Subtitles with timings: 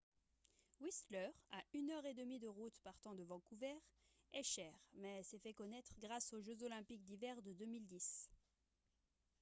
[0.79, 3.75] whistler à une heure et demi de route partant de vancouver
[4.33, 8.31] est cher mais s'est fait connaître grâce aux jeux olympiques d'hiver de 2010